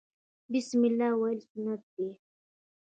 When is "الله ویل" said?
0.89-1.39